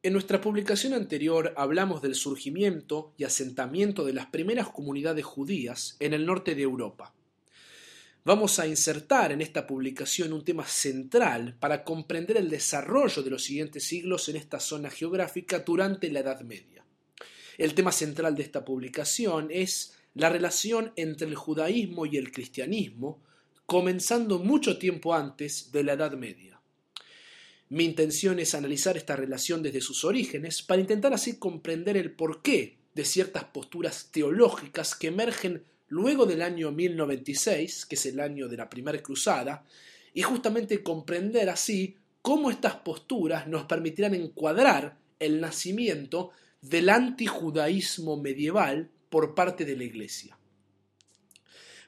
[0.00, 6.14] En nuestra publicación anterior hablamos del surgimiento y asentamiento de las primeras comunidades judías en
[6.14, 7.16] el norte de Europa.
[8.24, 13.42] Vamos a insertar en esta publicación un tema central para comprender el desarrollo de los
[13.42, 16.84] siguientes siglos en esta zona geográfica durante la Edad Media.
[17.56, 23.20] El tema central de esta publicación es la relación entre el judaísmo y el cristianismo,
[23.66, 26.57] comenzando mucho tiempo antes de la Edad Media.
[27.70, 32.78] Mi intención es analizar esta relación desde sus orígenes para intentar así comprender el porqué
[32.94, 38.56] de ciertas posturas teológicas que emergen luego del año 1096, que es el año de
[38.56, 39.66] la Primera Cruzada,
[40.14, 46.30] y justamente comprender así cómo estas posturas nos permitirán encuadrar el nacimiento
[46.62, 50.38] del antijudaísmo medieval por parte de la Iglesia.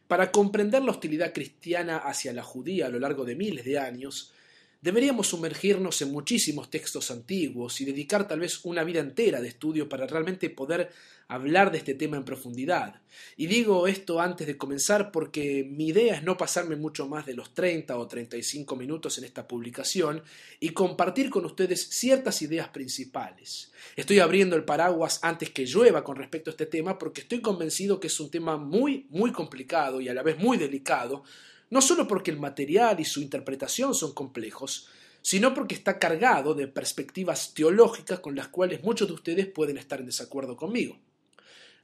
[0.06, 4.32] Para comprender la hostilidad cristiana hacia la judía a lo largo de miles de años,
[4.80, 9.88] deberíamos sumergirnos en muchísimos textos antiguos y dedicar tal vez una vida entera de estudio
[9.88, 10.90] para realmente poder
[11.28, 13.02] hablar de este tema en profundidad.
[13.36, 17.34] Y digo esto antes de comenzar porque mi idea es no pasarme mucho más de
[17.34, 20.22] los 30 o 35 minutos en esta publicación
[20.58, 23.70] y compartir con ustedes ciertas ideas principales.
[23.94, 28.00] Estoy abriendo el paraguas antes que llueva con respecto a este tema porque estoy convencido
[28.00, 31.22] que es un tema muy, muy complicado y a la vez muy delicado,
[31.70, 34.88] no solo porque el material y su interpretación son complejos,
[35.22, 40.00] sino porque está cargado de perspectivas teológicas con las cuales muchos de ustedes pueden estar
[40.00, 40.98] en desacuerdo conmigo.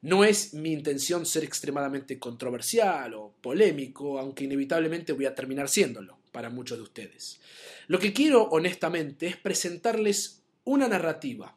[0.03, 6.19] No es mi intención ser extremadamente controversial o polémico, aunque inevitablemente voy a terminar siéndolo
[6.33, 7.41] para muchos de ustedes.
[7.89, 11.57] Lo que quiero honestamente es presentarles una narrativa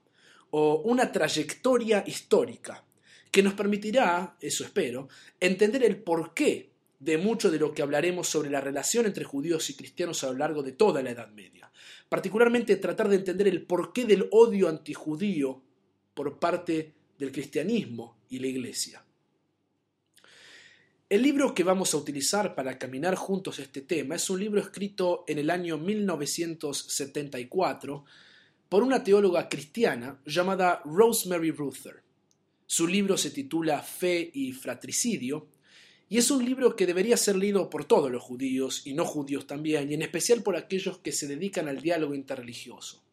[0.52, 2.84] o una trayectoria histórica
[3.32, 5.08] que nos permitirá, eso espero,
[5.40, 6.69] entender el porqué
[7.00, 10.38] de mucho de lo que hablaremos sobre la relación entre judíos y cristianos a lo
[10.38, 11.72] largo de toda la Edad Media.
[12.10, 15.62] Particularmente tratar de entender el porqué del odio antijudío
[16.14, 19.06] por parte del cristianismo y la Iglesia.
[21.08, 25.24] El libro que vamos a utilizar para caminar juntos este tema es un libro escrito
[25.28, 28.06] en el año 1974
[28.68, 32.04] por una teóloga cristiana llamada Rosemary Ruther.
[32.68, 35.48] Su libro se titula Fe y Fratricidio
[36.10, 39.46] y es un libro que debería ser leído por todos los judíos y no judíos
[39.46, 43.04] también, y en especial por aquellos que se dedican al diálogo interreligioso.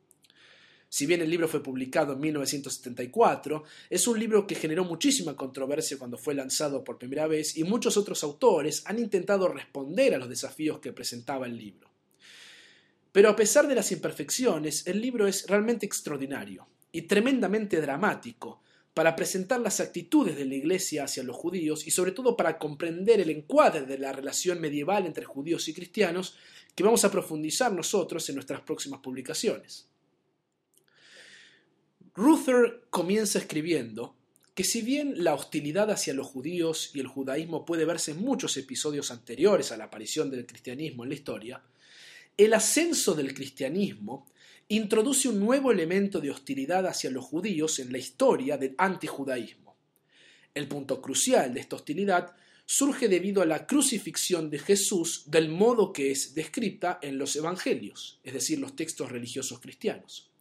[0.89, 5.99] Si bien el libro fue publicado en 1974, es un libro que generó muchísima controversia
[5.99, 10.31] cuando fue lanzado por primera vez y muchos otros autores han intentado responder a los
[10.31, 11.91] desafíos que presentaba el libro.
[13.13, 18.63] Pero a pesar de las imperfecciones, el libro es realmente extraordinario y tremendamente dramático
[18.97, 23.21] para presentar las actitudes de la Iglesia hacia los judíos y sobre todo para comprender
[23.21, 26.39] el encuadre de la relación medieval entre judíos y cristianos
[26.75, 29.87] que vamos a profundizar nosotros en nuestras próximas publicaciones.
[32.15, 34.17] Ruther comienza escribiendo
[34.55, 38.57] que si bien la hostilidad hacia los judíos y el judaísmo puede verse en muchos
[38.57, 41.63] episodios anteriores a la aparición del cristianismo en la historia,
[42.39, 44.27] el ascenso del cristianismo
[44.69, 49.77] introduce un nuevo elemento de hostilidad hacia los judíos en la historia del antijudaísmo.
[50.55, 52.35] El punto crucial de esta hostilidad
[52.65, 58.19] surge debido a la crucifixión de Jesús del modo que es descrita en los evangelios,
[58.25, 60.33] es decir, los textos religiosos cristianos.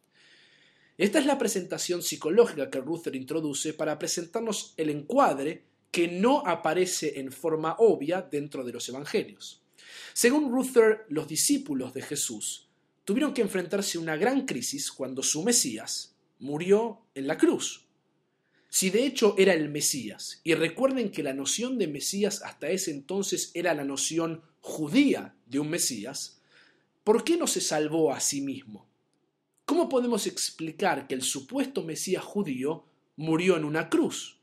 [0.98, 7.20] Esta es la presentación psicológica que Ruther introduce para presentarnos el encuadre que no aparece
[7.20, 9.62] en forma obvia dentro de los evangelios.
[10.14, 12.65] Según Ruther, los discípulos de Jesús
[13.06, 17.86] tuvieron que enfrentarse a una gran crisis cuando su Mesías murió en la cruz.
[18.68, 22.90] Si de hecho era el Mesías, y recuerden que la noción de Mesías hasta ese
[22.90, 26.42] entonces era la noción judía de un Mesías,
[27.04, 28.88] ¿por qué no se salvó a sí mismo?
[29.64, 34.40] ¿Cómo podemos explicar que el supuesto Mesías judío murió en una cruz?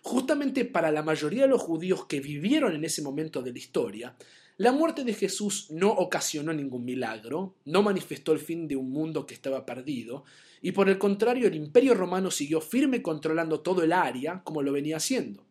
[0.00, 4.16] Justamente para la mayoría de los judíos que vivieron en ese momento de la historia,
[4.56, 9.26] la muerte de Jesús no ocasionó ningún milagro, no manifestó el fin de un mundo
[9.26, 10.24] que estaba perdido,
[10.62, 14.72] y por el contrario el imperio romano siguió firme controlando todo el área como lo
[14.72, 15.44] venía haciendo.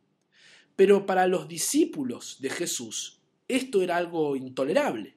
[0.75, 5.15] Pero para los discípulos de Jesús esto era algo intolerable.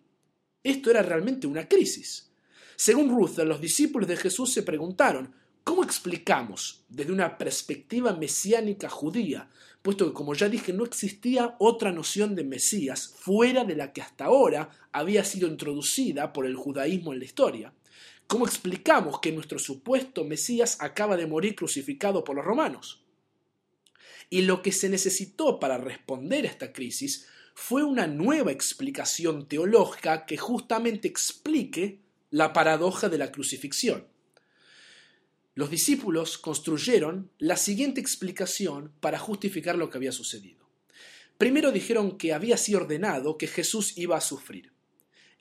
[0.63, 2.31] Esto era realmente una crisis.
[2.77, 5.35] Según Ruther, los discípulos de Jesús se preguntaron,
[5.67, 9.51] ¿cómo explicamos desde una perspectiva mesiánica judía,
[9.83, 14.01] puesto que, como ya dije, no existía otra noción de Mesías fuera de la que
[14.01, 17.73] hasta ahora había sido introducida por el judaísmo en la historia?
[18.29, 23.03] ¿Cómo explicamos que nuestro supuesto Mesías acaba de morir crucificado por los romanos?
[24.31, 30.27] Y lo que se necesitó para responder a esta crisis fue una nueva explicación teológica
[30.27, 31.99] que justamente explique
[32.31, 34.07] la paradoja de la crucifixión.
[35.57, 40.69] Los discípulos construyeron la siguiente explicación para justificar lo que había sucedido.
[41.39, 44.75] Primero dijeron que había sido ordenado que Jesús iba a sufrir.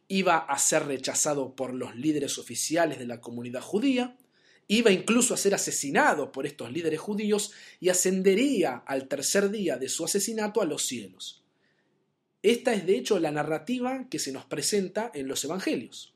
[0.08, 4.16] Iba a ser rechazado por los líderes oficiales de la comunidad judía,
[4.70, 7.52] iba incluso a ser asesinado por estos líderes judíos
[7.82, 11.44] y ascendería al tercer día de su asesinato a los cielos.
[12.42, 16.16] Esta es de hecho la narrativa que se nos presenta en los Evangelios.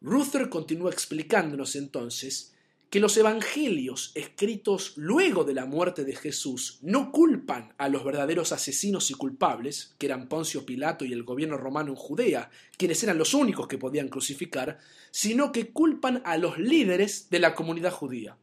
[0.00, 2.52] Ruther continúa explicándonos entonces
[2.92, 8.52] que los evangelios escritos luego de la muerte de Jesús no culpan a los verdaderos
[8.52, 13.16] asesinos y culpables, que eran Poncio Pilato y el gobierno romano en Judea, quienes eran
[13.16, 14.78] los únicos que podían crucificar,
[15.10, 18.36] sino que culpan a los líderes de la comunidad judía.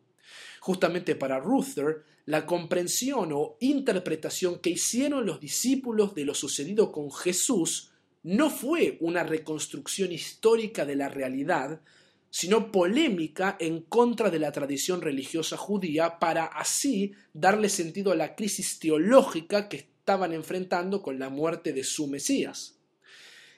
[0.61, 7.11] Justamente para Ruther, la comprensión o interpretación que hicieron los discípulos de lo sucedido con
[7.11, 7.91] Jesús
[8.23, 11.81] no fue una reconstrucción histórica de la realidad,
[12.29, 18.35] sino polémica en contra de la tradición religiosa judía para así darle sentido a la
[18.35, 22.79] crisis teológica que estaban enfrentando con la muerte de su Mesías.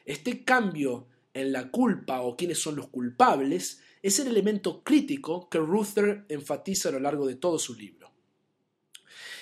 [0.06, 5.59] Este cambio en la culpa o quiénes son los culpables es el elemento crítico que
[5.59, 8.10] Ruther enfatiza a lo largo de todo su libro.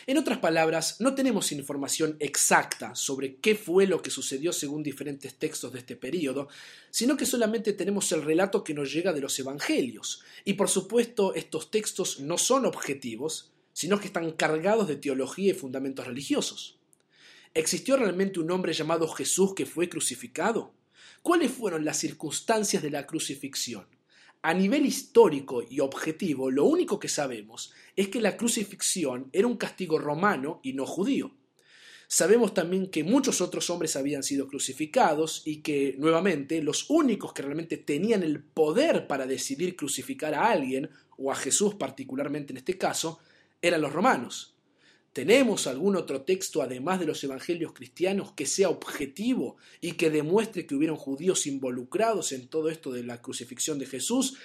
[0.07, 5.35] En otras palabras, no tenemos información exacta sobre qué fue lo que sucedió según diferentes
[5.35, 6.47] textos de este período,
[6.89, 10.23] sino que solamente tenemos el relato que nos llega de los evangelios.
[10.45, 15.55] Y por supuesto, estos textos no son objetivos, sino que están cargados de teología y
[15.55, 16.77] fundamentos religiosos.
[17.53, 20.73] ¿Existió realmente un hombre llamado Jesús que fue crucificado?
[21.21, 23.85] ¿Cuáles fueron las circunstancias de la crucifixión?
[24.41, 29.57] A nivel histórico y objetivo, lo único que sabemos es que la crucifixión era un
[29.57, 31.35] castigo romano y no judío.
[32.07, 37.41] Sabemos también que muchos otros hombres habían sido crucificados y que, nuevamente, los únicos que
[37.41, 42.77] realmente tenían el poder para decidir crucificar a alguien, o a Jesús particularmente en este
[42.77, 43.19] caso,
[43.61, 44.55] eran los romanos.
[45.13, 50.67] ¿Tenemos algún otro texto, además de los evangelios cristianos, que sea objetivo y que demuestre
[50.67, 54.37] que hubieron judíos involucrados en todo esto de la crucifixión de Jesús?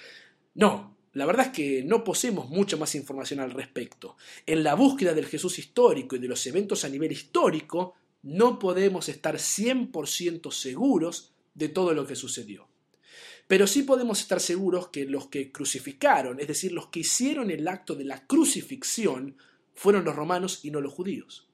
[0.55, 4.17] No, la verdad es que no poseemos mucha más información al respecto.
[4.45, 9.07] En la búsqueda del Jesús histórico y de los eventos a nivel histórico, no podemos
[9.07, 12.67] estar 100% seguros de todo lo que sucedió.
[13.47, 17.67] Pero sí podemos estar seguros que los que crucificaron, es decir, los que hicieron el
[17.67, 19.37] acto de la crucifixión,
[19.75, 21.47] fueron los romanos y no los judíos.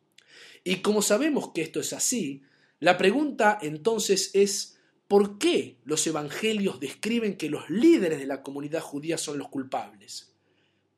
[0.63, 2.43] Y como sabemos que esto es así,
[2.79, 8.81] la pregunta entonces es, ¿por qué los evangelios describen que los líderes de la comunidad
[8.81, 10.33] judía son los culpables?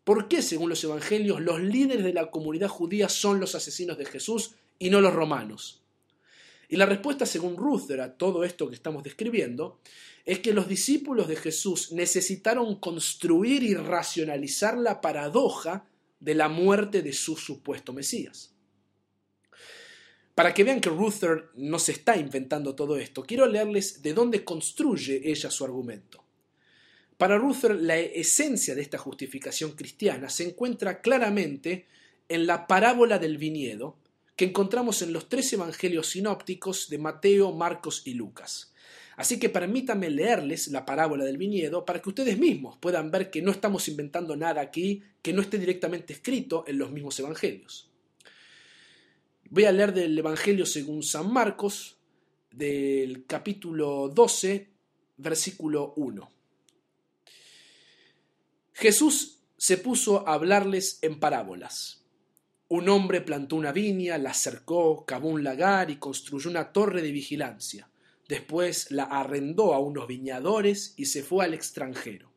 [0.03, 4.05] ¿Por qué, según los evangelios, los líderes de la comunidad judía son los asesinos de
[4.05, 5.81] Jesús y no los romanos?
[6.67, 9.79] Y la respuesta, según Ruther, a todo esto que estamos describiendo,
[10.25, 15.85] es que los discípulos de Jesús necesitaron construir y racionalizar la paradoja
[16.23, 18.53] de la muerte de su supuesto Mesías.
[20.33, 24.43] Para que vean que Ruther no se está inventando todo esto, quiero leerles de dónde
[24.43, 26.23] construye ella su argumento.
[27.17, 31.87] Para Ruther, la esencia de esta justificación cristiana se encuentra claramente
[32.29, 33.97] en la parábola del viñedo
[34.35, 38.72] que encontramos en los tres evangelios sinópticos de Mateo, Marcos y Lucas.
[39.15, 43.41] Así que permítanme leerles la parábola del viñedo para que ustedes mismos puedan ver que
[43.41, 47.89] no estamos inventando nada aquí que no esté directamente escrito en los mismos evangelios.
[49.49, 51.97] Voy a leer del Evangelio según San Marcos,
[52.51, 54.67] del capítulo 12,
[55.17, 56.31] versículo 1.
[58.73, 62.03] Jesús se puso a hablarles en parábolas.
[62.67, 67.11] Un hombre plantó una viña, la cercó, cavó un lagar y construyó una torre de
[67.11, 67.87] vigilancia.
[68.33, 72.31] Después la arrendó a unos viñadores y se fue al extranjero.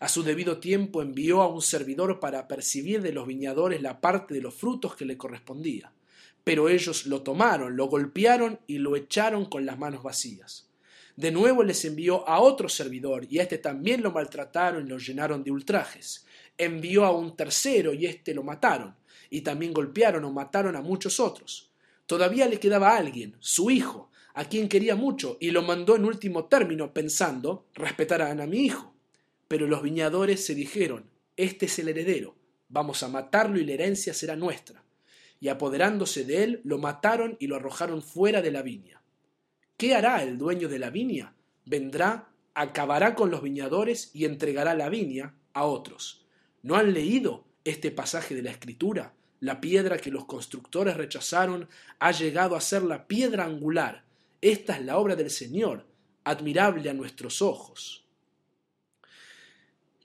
[0.00, 4.32] A su debido tiempo envió a un servidor para percibir de los viñadores la parte
[4.32, 5.92] de los frutos que le correspondía.
[6.42, 10.70] Pero ellos lo tomaron, lo golpearon y lo echaron con las manos vacías.
[11.16, 15.44] De nuevo les envió a otro servidor, y éste también lo maltrataron y lo llenaron
[15.44, 16.24] de ultrajes.
[16.56, 18.96] Envió a un tercero, y éste lo mataron,
[19.28, 21.74] y también golpearon o mataron a muchos otros.
[22.06, 24.05] Todavía le quedaba alguien, su hijo,
[24.36, 28.94] a quien quería mucho y lo mandó en último término pensando respetarán a mi hijo.
[29.48, 32.36] Pero los viñadores se dijeron, este es el heredero,
[32.68, 34.84] vamos a matarlo y la herencia será nuestra.
[35.40, 39.02] Y apoderándose de él, lo mataron y lo arrojaron fuera de la viña.
[39.78, 41.34] ¿Qué hará el dueño de la viña?
[41.64, 46.26] Vendrá, acabará con los viñadores y entregará la viña a otros.
[46.62, 49.14] ¿No han leído este pasaje de la Escritura?
[49.40, 54.05] La piedra que los constructores rechazaron ha llegado a ser la piedra angular
[54.50, 55.86] esta es la obra del Señor,
[56.24, 58.04] admirable a nuestros ojos.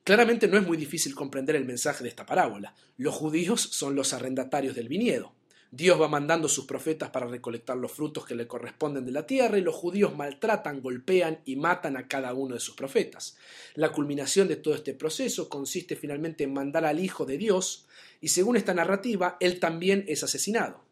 [0.03, 2.73] Claramente no es muy difícil comprender el mensaje de esta parábola.
[2.97, 5.33] Los judíos son los arrendatarios del viñedo.
[5.69, 9.57] Dios va mandando sus profetas para recolectar los frutos que le corresponden de la tierra
[9.57, 13.37] y los judíos maltratan, golpean y matan a cada uno de sus profetas.
[13.75, 17.87] La culminación de todo este proceso consiste finalmente en mandar al Hijo de Dios
[18.19, 20.83] y según esta narrativa, él también es asesinado.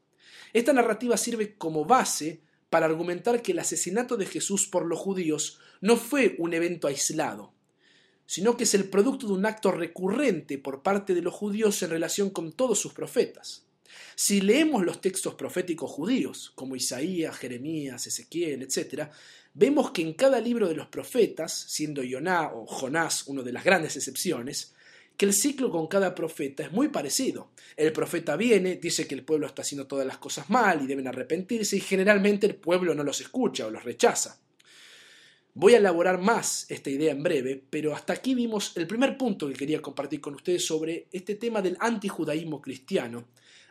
[0.54, 5.60] Esta narrativa sirve como base para argumentar que el asesinato de Jesús por los judíos
[5.82, 7.54] no fue un evento aislado,
[8.26, 11.90] sino que es el producto de un acto recurrente por parte de los judíos en
[11.90, 13.66] relación con todos sus profetas.
[14.16, 19.10] Si leemos los textos proféticos judíos, como Isaías, Jeremías, Ezequiel, etc.,
[19.54, 23.64] vemos que en cada libro de los profetas, siendo Yoná o Jonás una de las
[23.64, 24.74] grandes excepciones,
[25.20, 27.50] que el ciclo con cada profeta es muy parecido.
[27.76, 31.10] El profeta viene, dice que el pueblo está haciendo todas las cosas mal y deben
[31.10, 34.40] arrepentirse, y generalmente el pueblo no los escucha o los rechaza.
[35.56, 39.50] Voy a elaborar más esta idea en breve, pero hasta aquí vimos el primer punto
[39.50, 43.26] que quería compartir con ustedes sobre este tema del antijudaísmo cristiano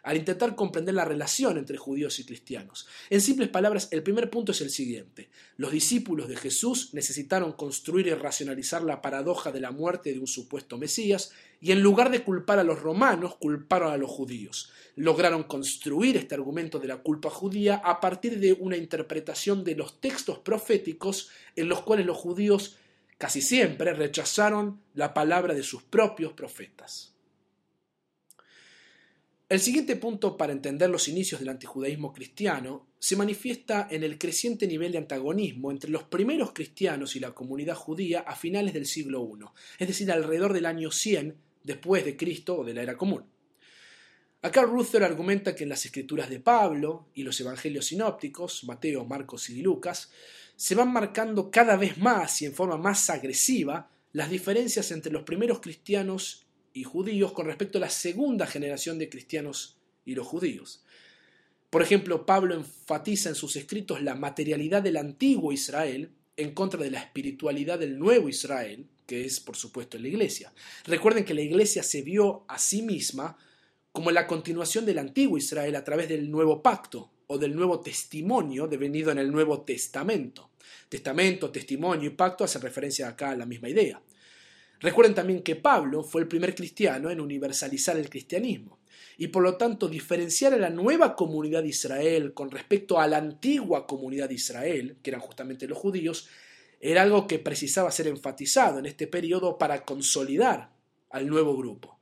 [0.09, 2.87] al intentar comprender la relación entre judíos y cristianos.
[3.11, 5.29] En simples palabras, el primer punto es el siguiente.
[5.59, 10.27] Los discípulos de Jesús necesitaron construir y racionalizar la paradoja de la muerte de un
[10.27, 14.73] supuesto Mesías y en lugar de culpar a los romanos, culparon a los judíos.
[14.97, 20.01] Lograron construir este argumento de la culpa judía a partir de una interpretación de los
[20.01, 22.79] textos proféticos en los cuales los judíos
[23.19, 27.18] casi siempre rechazaron la palabra de sus propios profetas.
[29.49, 34.67] El siguiente punto para entender los inicios del antijudaísmo cristiano se manifiesta en el creciente
[34.67, 39.27] nivel de antagonismo entre los primeros cristianos y la comunidad judía a finales del siglo
[39.27, 39.47] I,
[39.79, 43.25] es decir, alrededor del año 100 después de Cristo o de la era común.
[44.43, 49.49] Acá Ruther argumenta que en las escrituras de Pablo y los evangelios sinópticos, Mateo, Marcos
[49.49, 50.11] y Lucas,
[50.57, 55.23] se van marcando cada vez más y en forma más agresiva las diferencias entre los
[55.23, 56.48] primeros cristianos
[56.79, 60.85] y judíos con respecto a la segunda generación de cristianos y los judíos.
[61.71, 66.93] Por ejemplo, Pablo enfatiza en sus escritos la materialidad del antiguo Israel en contra de
[66.93, 70.53] la espiritualidad del nuevo Israel, que es por supuesto la iglesia.
[70.85, 73.37] Recuerden que la iglesia se vio a sí misma
[73.91, 78.69] como la continuación del antiguo Israel a través del nuevo pacto o del nuevo testimonio
[78.69, 80.51] devenido en el Nuevo Testamento.
[80.89, 84.01] Testamento, testimonio y pacto hacen referencia acá a la misma idea.
[84.81, 88.79] Recuerden también que Pablo fue el primer cristiano en universalizar el cristianismo
[89.17, 93.19] y por lo tanto diferenciar a la nueva comunidad de Israel con respecto a la
[93.19, 96.29] antigua comunidad de Israel, que eran justamente los judíos,
[96.81, 100.71] era algo que precisaba ser enfatizado en este periodo para consolidar
[101.11, 101.99] al nuevo grupo.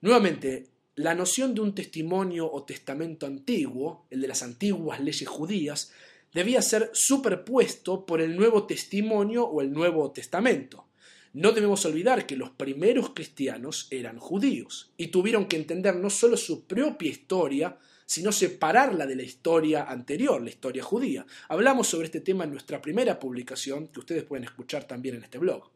[0.00, 5.92] Nuevamente, la noción de un testimonio o testamento antiguo, el de las antiguas leyes judías,
[6.32, 10.86] debía ser superpuesto por el nuevo testimonio o el nuevo testamento.
[11.34, 16.36] No debemos olvidar que los primeros cristianos eran judíos y tuvieron que entender no solo
[16.36, 17.76] su propia historia,
[18.06, 21.26] sino separarla de la historia anterior, la historia judía.
[21.48, 25.38] Hablamos sobre este tema en nuestra primera publicación, que ustedes pueden escuchar también en este
[25.38, 25.68] blog.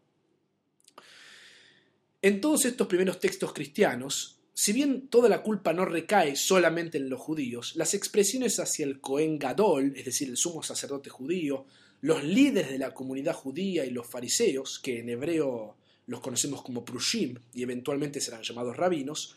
[2.23, 7.09] En todos estos primeros textos cristianos, si bien toda la culpa no recae solamente en
[7.09, 11.67] los judíos, las expresiones hacia el Cohen Gadol, es decir, el sumo sacerdote judío,
[12.01, 15.77] los líderes de la comunidad judía y los fariseos, que en hebreo
[16.07, 19.37] los conocemos como prushim y eventualmente serán llamados rabinos,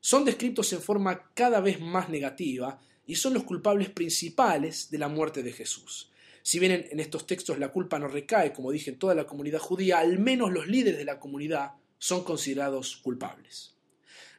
[0.00, 5.08] son descritos en forma cada vez más negativa y son los culpables principales de la
[5.08, 6.10] muerte de Jesús.
[6.42, 9.58] Si bien en estos textos la culpa no recae, como dije, en toda la comunidad
[9.58, 13.74] judía, al menos los líderes de la comunidad son considerados culpables.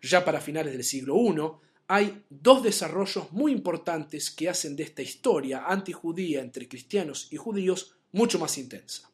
[0.02, 5.02] Ya para finales del siglo I, hay dos desarrollos muy importantes que hacen de esta
[5.02, 9.10] historia antijudía entre cristianos y judíos mucho más intensa.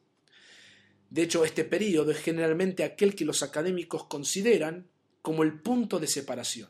[1.08, 4.86] De hecho, este periodo es generalmente aquel que los académicos consideran
[5.22, 6.68] como el punto de separación.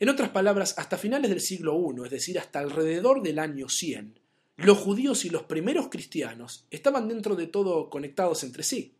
[0.00, 4.18] En otras palabras, hasta finales del siglo I, es decir, hasta alrededor del año 100,
[4.56, 8.94] los judíos y los primeros cristianos estaban dentro de todo conectados entre sí.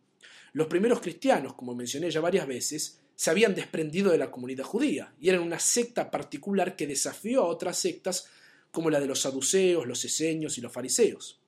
[0.53, 5.13] Los primeros cristianos, como mencioné ya varias veces, se habían desprendido de la comunidad judía
[5.19, 8.27] y eran una secta particular que desafió a otras sectas
[8.71, 11.39] como la de los saduceos, los eseños y los fariseos.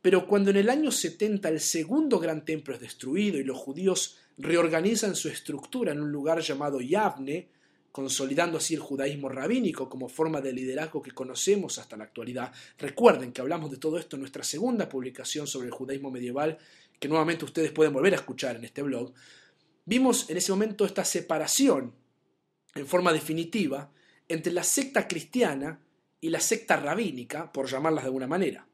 [0.00, 4.18] Pero cuando en el año 70 el segundo gran templo es destruido y los judíos
[4.36, 7.48] reorganizan su estructura en un lugar llamado Yavne,
[7.90, 12.52] consolidando así el judaísmo rabínico como forma de liderazgo que conocemos hasta la actualidad.
[12.78, 16.58] Recuerden que hablamos de todo esto en nuestra segunda publicación sobre el judaísmo medieval,
[17.00, 19.12] que nuevamente ustedes pueden volver a escuchar en este blog.
[19.88, 21.94] Vimos en ese momento esta separación
[22.74, 23.90] en forma definitiva
[24.28, 25.80] entre la secta cristiana
[26.20, 28.68] y la secta rabínica, por llamarlas de alguna manera.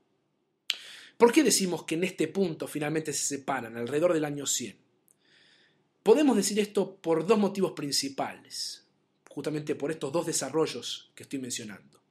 [1.16, 4.76] ¿Por qué decimos que en este punto finalmente se separan, alrededor del año 100?
[6.02, 8.84] Podemos decir esto por dos motivos principales,
[9.30, 12.02] justamente por estos dos desarrollos que estoy mencionando.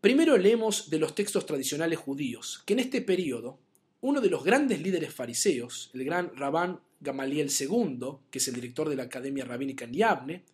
[0.00, 3.58] Primero leemos de los textos tradicionales judíos que en este periodo
[4.00, 7.98] uno de los grandes líderes fariseos, el gran Rabán Gamaliel II,
[8.30, 10.44] que es el director de la Academia Rabínica en Yavne,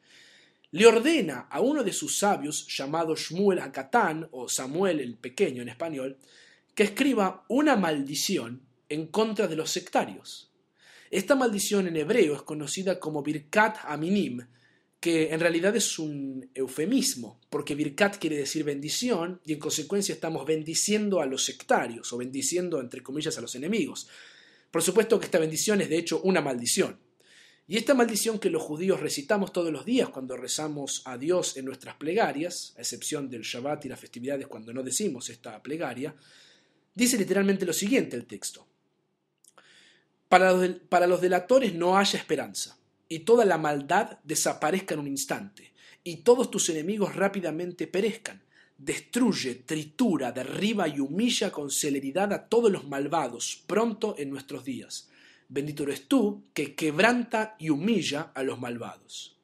[0.71, 5.69] le ordena a uno de sus sabios, llamado Shmuel Hakatán, o Samuel el Pequeño en
[5.69, 6.19] español,
[6.75, 10.53] que escriba una maldición en contra de los sectarios.
[11.11, 14.47] Esta maldición en hebreo es conocida como Birkat Aminim,
[15.01, 20.45] que en realidad es un eufemismo, porque Birkat quiere decir bendición y en consecuencia estamos
[20.45, 24.09] bendiciendo a los sectarios o bendiciendo entre comillas a los enemigos.
[24.71, 26.99] Por supuesto que esta bendición es de hecho una maldición.
[27.67, 31.67] Y esta maldición que los judíos recitamos todos los días cuando rezamos a Dios en
[31.67, 36.15] nuestras plegarias, a excepción del Shabbat y las festividades cuando no decimos esta plegaria,
[36.95, 38.67] dice literalmente lo siguiente el texto.
[40.29, 45.09] Para los, para los delatores no haya esperanza y toda la maldad desaparezca en un
[45.09, 45.73] instante,
[46.05, 48.43] y todos tus enemigos rápidamente perezcan.
[48.79, 55.11] Destruye, tritura, derriba y humilla con celeridad a todos los malvados pronto en nuestros días.
[55.49, 59.37] Bendito eres tú que quebranta y humilla a los malvados.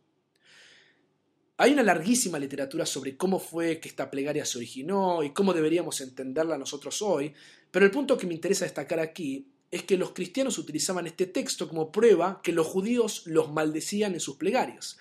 [1.56, 6.00] Hay una larguísima literatura sobre cómo fue que esta plegaria se originó y cómo deberíamos
[6.00, 7.32] entenderla nosotros hoy,
[7.72, 11.68] pero el punto que me interesa destacar aquí es que los cristianos utilizaban este texto
[11.68, 14.96] como prueba que los judíos los maldecían en sus plegarias.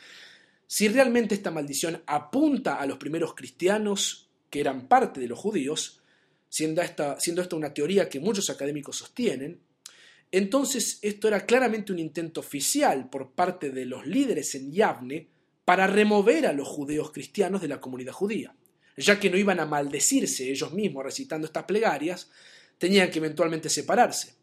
[0.65, 4.22] Si realmente esta maldición apunta a los primeros cristianos
[4.53, 5.99] que eran parte de los judíos,
[6.47, 9.59] siendo esta, siendo esta una teoría que muchos académicos sostienen,
[10.31, 15.27] entonces esto era claramente un intento oficial por parte de los líderes en Yavne
[15.65, 18.55] para remover a los judeos cristianos de la comunidad judía,
[18.95, 22.29] ya que no iban a maldecirse ellos mismos recitando estas plegarias,
[22.77, 24.35] tenían que eventualmente separarse.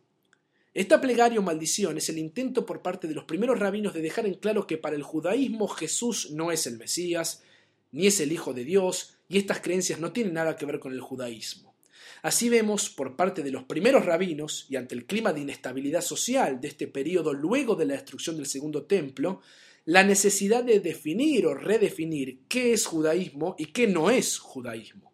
[0.75, 4.27] Esta plegaria o maldición es el intento por parte de los primeros rabinos de dejar
[4.27, 7.45] en claro que para el judaísmo Jesús no es el Mesías,
[7.93, 10.93] ni es el Hijo de Dios, y estas creencias no tienen nada que ver con
[10.93, 11.77] el judaísmo.
[12.21, 16.61] Así vemos por parte de los primeros rabinos, y ante el clima de inestabilidad social
[16.61, 19.41] de este periodo luego de la destrucción del segundo templo,
[19.85, 25.13] la necesidad de definir o redefinir qué es judaísmo y qué no es judaísmo.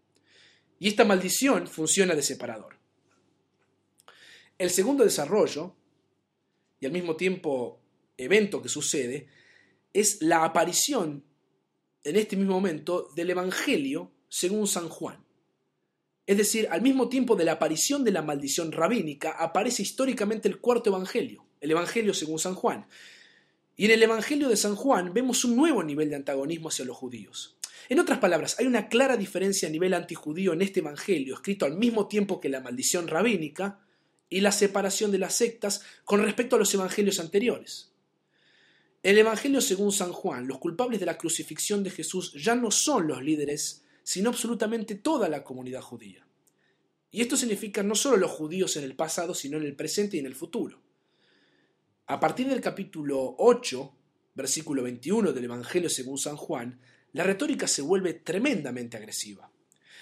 [0.78, 2.78] Y esta maldición funciona de separador.
[4.56, 5.76] El segundo desarrollo,
[6.80, 7.82] y al mismo tiempo
[8.16, 9.28] evento que sucede,
[9.92, 11.22] es la aparición
[12.08, 15.24] en este mismo momento del Evangelio según San Juan.
[16.26, 20.58] Es decir, al mismo tiempo de la aparición de la maldición rabínica, aparece históricamente el
[20.58, 22.86] cuarto Evangelio, el Evangelio según San Juan.
[23.76, 26.96] Y en el Evangelio de San Juan vemos un nuevo nivel de antagonismo hacia los
[26.96, 27.56] judíos.
[27.88, 31.76] En otras palabras, hay una clara diferencia a nivel antijudío en este Evangelio, escrito al
[31.76, 33.80] mismo tiempo que la maldición rabínica,
[34.28, 37.92] y la separación de las sectas con respecto a los evangelios anteriores.
[39.06, 43.06] El Evangelio según San Juan, los culpables de la crucifixión de Jesús ya no son
[43.06, 46.26] los líderes, sino absolutamente toda la comunidad judía.
[47.12, 50.18] Y esto significa no solo los judíos en el pasado, sino en el presente y
[50.18, 50.82] en el futuro.
[52.08, 53.92] A partir del capítulo 8,
[54.34, 56.80] versículo 21 del Evangelio según San Juan,
[57.12, 59.48] la retórica se vuelve tremendamente agresiva.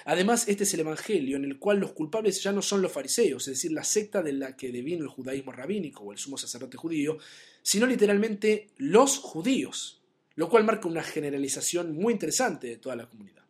[0.06, 3.48] Además, este es el Evangelio en el cual los culpables ya no son los fariseos,
[3.48, 6.76] es decir, la secta de la que devino el judaísmo rabínico o el sumo sacerdote
[6.76, 7.16] judío,
[7.62, 10.02] sino literalmente los judíos,
[10.34, 13.44] lo cual marca una generalización muy interesante de toda la comunidad.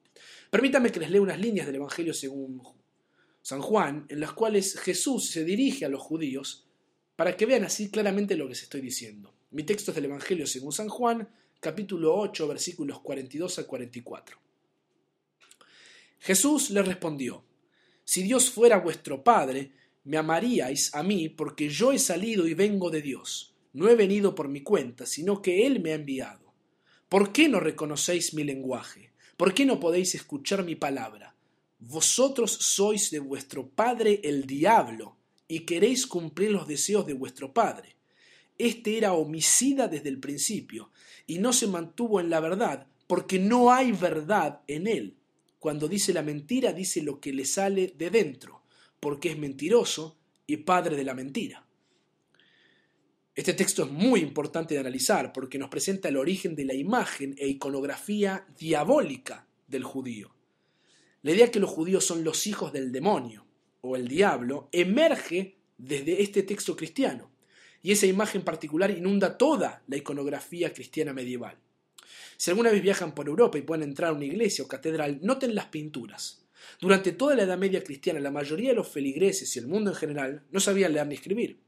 [0.49, 2.63] Permítanme que les lea unas líneas del Evangelio según
[3.43, 6.69] San Juan, en las cuales Jesús se dirige a los judíos
[7.17, 9.35] para que vean así claramente lo que les estoy diciendo.
[9.51, 14.44] Mi texto es del Evangelio según San Juan, capítulo 8, versículos 42 a 44.
[16.25, 17.45] Jesús le respondió,
[18.03, 19.73] Si Dios fuera vuestro Padre,
[20.05, 23.55] me amaríais a mí porque yo he salido y vengo de Dios.
[23.75, 26.55] No he venido por mi cuenta, sino que Él me ha enviado.
[27.11, 29.13] ¿Por qué no reconocéis mi lenguaje?
[29.37, 31.37] ¿Por qué no podéis escuchar mi palabra?
[31.79, 37.97] Vosotros sois de vuestro padre el diablo, y queréis cumplir los deseos de vuestro padre.
[38.57, 40.91] Este era homicida desde el principio,
[41.27, 45.19] y no se mantuvo en la verdad, porque no hay verdad en él.
[45.65, 48.65] Cuando dice la mentira, dice lo que le sale de dentro,
[49.01, 51.67] porque es mentiroso y padre de la mentira.
[53.35, 57.35] Este texto es muy importante de analizar porque nos presenta el origen de la imagen
[57.39, 60.35] e iconografía diabólica del judío.
[61.23, 63.47] La idea que los judíos son los hijos del demonio
[63.81, 67.31] o el diablo emerge desde este texto cristiano,
[67.81, 71.57] y esa imagen particular inunda toda la iconografía cristiana medieval.
[72.37, 75.55] Si alguna vez viajan por Europa y pueden entrar a una iglesia o catedral, noten
[75.55, 76.45] las pinturas.
[76.81, 79.97] Durante toda la Edad Media cristiana, la mayoría de los feligreses y el mundo en
[79.97, 81.59] general no sabían leer ni escribir.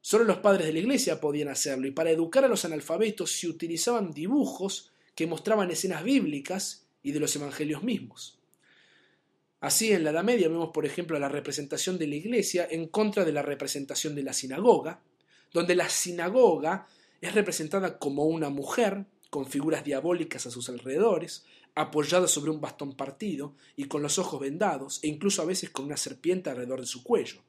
[0.00, 3.48] Solo los padres de la iglesia podían hacerlo y para educar a los analfabetos se
[3.48, 8.38] utilizaban dibujos que mostraban escenas bíblicas y de los evangelios mismos.
[9.60, 13.24] Así, en la Edad Media vemos, por ejemplo, la representación de la iglesia en contra
[13.24, 15.00] de la representación de la sinagoga,
[15.52, 16.86] donde la sinagoga
[17.20, 22.94] es representada como una mujer con figuras diabólicas a sus alrededores, apoyada sobre un bastón
[22.94, 26.86] partido y con los ojos vendados, e incluso a veces con una serpiente alrededor de
[26.86, 27.42] su cuello.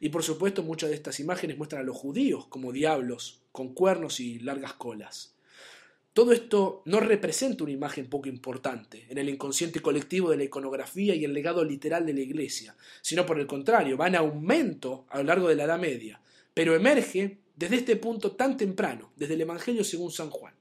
[0.00, 4.20] Y por supuesto muchas de estas imágenes muestran a los judíos como diablos, con cuernos
[4.20, 5.34] y largas colas.
[6.12, 11.12] Todo esto no representa una imagen poco importante en el inconsciente colectivo de la iconografía
[11.16, 15.18] y el legado literal de la Iglesia, sino por el contrario, va en aumento a
[15.18, 16.20] lo largo de la Edad Media,
[16.54, 20.54] pero emerge desde este punto tan temprano, desde el Evangelio según San Juan.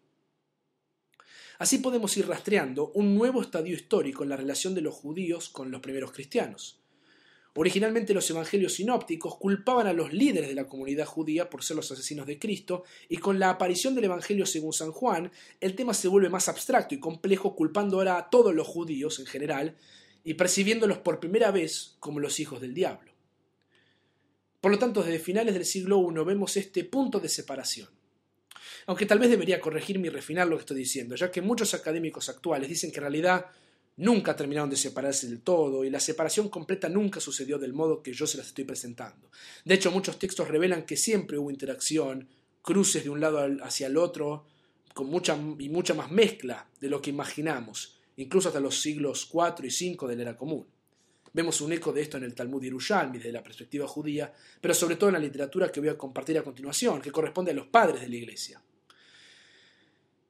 [1.63, 5.71] Así podemos ir rastreando un nuevo estadio histórico en la relación de los judíos con
[5.71, 6.82] los primeros cristianos.
[7.54, 11.89] Originalmente los evangelios sinópticos culpaban a los líderes de la comunidad judía por ser los
[11.89, 16.10] asesinos de Cristo, y con la aparición del Evangelio según San Juan, el tema se
[16.10, 19.78] vuelve más abstracto y complejo, culpando ahora a todos los judíos en general
[20.26, 23.13] y percibiéndolos por primera vez como los hijos del diablo.
[24.60, 28.03] Por lo tanto, desde finales del siglo I vemos este punto de separación.
[28.88, 32.30] Aunque tal vez debería corregirme y refinar lo que estoy diciendo, ya que muchos académicos
[32.30, 33.46] actuales dicen que en realidad
[33.98, 38.13] nunca terminaron de separarse del todo y la separación completa nunca sucedió del modo que
[38.13, 39.30] yo se las estoy presentando.
[39.63, 42.28] De hecho, muchos textos revelan que siempre hubo interacción,
[42.62, 44.46] cruces de un lado hacia el otro,
[44.93, 49.65] con mucha y mucha más mezcla de lo que imaginamos, incluso hasta los siglos IV
[49.65, 50.67] y V de la era común.
[51.34, 54.98] Vemos un eco de esto en el Talmud Yerushalmi desde la perspectiva judía, pero sobre
[54.98, 58.02] todo en la literatura que voy a compartir a continuación, que corresponde a los padres
[58.02, 58.62] de la Iglesia.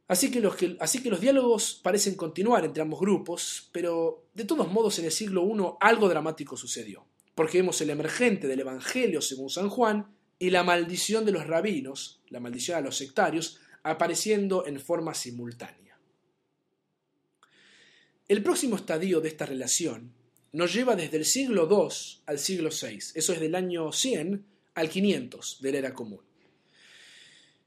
[0.08, 5.12] Así que, los diálogos parecen continuar entre ambos grupos, pero de todos modos en el
[5.12, 10.50] siglo I algo dramático sucedió, porque vemos el emergente del Evangelio según San Juan y
[10.50, 15.98] la maldición de los rabinos, la maldición a los sectarios, apareciendo en forma simultánea.
[18.28, 20.13] El próximo estadio de esta relación
[20.52, 24.89] nos lleva desde el siglo II al siglo VI, eso es del año 100 al
[24.89, 26.33] 500 de la era común.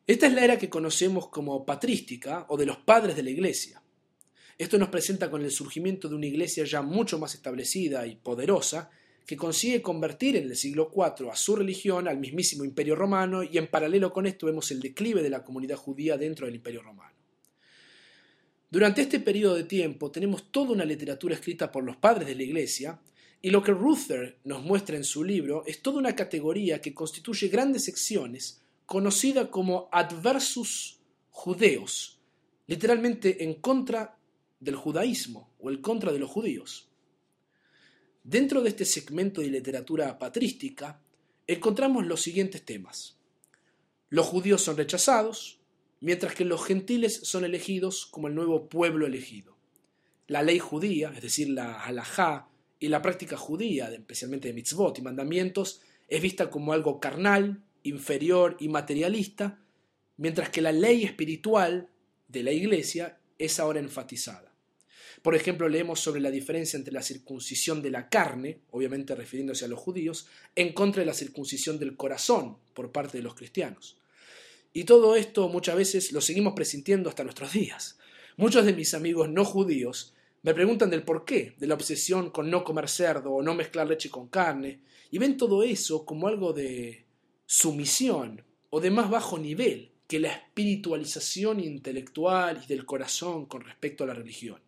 [0.07, 3.83] Esta es la era que conocemos como patrística o de los padres de la Iglesia.
[4.57, 8.90] Esto nos presenta con el surgimiento de una iglesia ya mucho más establecida y poderosa,
[9.27, 13.59] que consigue convertir en el siglo IV a su religión al mismísimo imperio romano y
[13.59, 17.12] en paralelo con esto vemos el declive de la comunidad judía dentro del imperio romano.
[18.71, 22.45] Durante este periodo de tiempo tenemos toda una literatura escrita por los padres de la
[22.45, 23.01] iglesia
[23.42, 27.49] y lo que Ruther nos muestra en su libro es toda una categoría que constituye
[27.49, 32.20] grandes secciones conocida como adversus judeos,
[32.66, 34.18] literalmente en contra
[34.61, 36.88] del judaísmo o el contra de los judíos.
[38.22, 41.01] Dentro de este segmento de literatura patrística
[41.46, 43.18] encontramos los siguientes temas.
[44.09, 45.61] Los judíos son rechazados,
[46.01, 49.57] mientras que los gentiles son elegidos como el nuevo pueblo elegido.
[50.29, 55.03] La ley judía, es decir, la halajá y la práctica judía, especialmente de mitzvot y
[55.03, 59.59] mandamientos, es vista como algo carnal, inferior y materialista,
[60.16, 61.88] mientras que la ley espiritual
[62.29, 64.53] de la Iglesia es ahora enfatizada.
[65.22, 69.68] Por ejemplo, leemos sobre la diferencia entre la circuncisión de la carne, obviamente refiriéndose a
[69.68, 73.99] los judíos, en contra de la circuncisión del corazón por parte de los cristianos.
[74.72, 77.99] Y todo esto muchas veces lo seguimos presintiendo hasta nuestros días.
[78.37, 82.62] Muchos de mis amigos no judíos me preguntan del porqué de la obsesión con no
[82.62, 87.06] comer cerdo o no mezclar leche con carne, y ven todo eso como algo de
[87.46, 94.04] sumisión o de más bajo nivel que la espiritualización intelectual y del corazón con respecto
[94.04, 94.61] a la religión.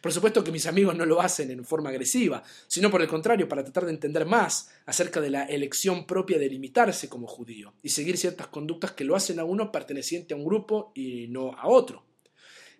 [0.00, 3.48] Por supuesto que mis amigos no lo hacen en forma agresiva, sino por el contrario,
[3.48, 7.88] para tratar de entender más acerca de la elección propia de limitarse como judío y
[7.88, 11.68] seguir ciertas conductas que lo hacen a uno perteneciente a un grupo y no a
[11.68, 12.04] otro.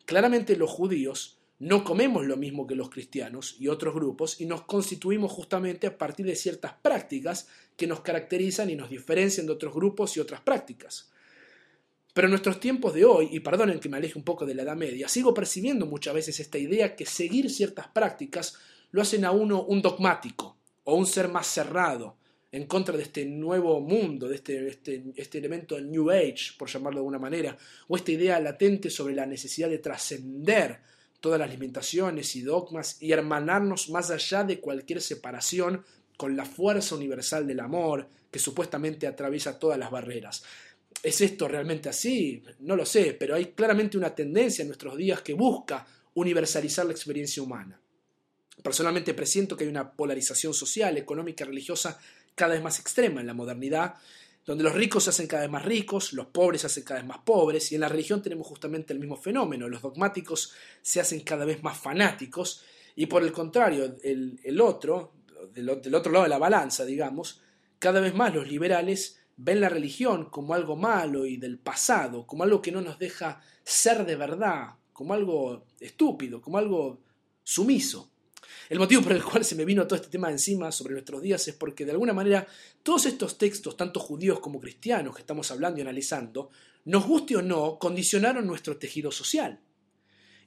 [0.05, 4.63] Claramente los judíos no comemos lo mismo que los cristianos y otros grupos y nos
[4.63, 9.73] constituimos justamente a partir de ciertas prácticas que nos caracterizan y nos diferencian de otros
[9.73, 11.13] grupos y otras prácticas.
[12.15, 14.63] Pero en nuestros tiempos de hoy, y perdonen que me aleje un poco de la
[14.63, 18.59] Edad Media, sigo percibiendo muchas veces esta idea que seguir ciertas prácticas
[18.91, 22.17] lo hacen a uno un dogmático o un ser más cerrado
[22.51, 26.97] en contra de este nuevo mundo, de este, este, este elemento New Age, por llamarlo
[26.97, 27.57] de alguna manera,
[27.89, 30.81] o esta idea latente sobre la necesidad de trascender
[31.23, 35.85] todas las limitaciones y dogmas y hermanarnos más allá de cualquier separación
[36.19, 40.43] con la fuerza universal del amor que supuestamente atraviesa todas las barreras.
[41.03, 42.43] ¿Es esto realmente así?
[42.59, 46.93] No lo sé, pero hay claramente una tendencia en nuestros días que busca universalizar la
[46.93, 47.81] experiencia humana.
[48.63, 51.99] Personalmente presiento que hay una polarización social, económica y religiosa
[52.35, 53.95] cada vez más extrema en la modernidad,
[54.45, 57.09] donde los ricos se hacen cada vez más ricos, los pobres se hacen cada vez
[57.09, 61.21] más pobres, y en la religión tenemos justamente el mismo fenómeno, los dogmáticos se hacen
[61.21, 62.65] cada vez más fanáticos,
[62.97, 65.15] y por el contrario, el, otro,
[65.53, 67.41] del, otro lado de la balanza, digamos,
[67.79, 72.43] cada vez más los liberales ven la religión como algo malo y del pasado, como
[72.43, 77.01] algo que no nos deja ser de verdad, como algo estúpido, como algo
[77.43, 78.12] sumiso.
[78.69, 81.47] El motivo por el cual se me vino todo este tema encima sobre nuestros días
[81.49, 82.47] es porque de alguna manera
[82.83, 86.51] todos estos textos, tanto judíos como cristianos que estamos hablando y analizando,
[86.85, 89.61] nos guste o no, condicionaron nuestro tejido social.